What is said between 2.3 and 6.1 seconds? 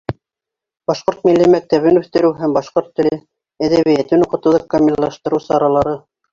һәм башҡорт теле, әҙәбиәтен уҡытыуҙы камиллаштырыу саралары